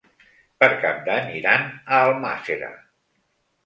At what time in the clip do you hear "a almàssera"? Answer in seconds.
1.71-2.77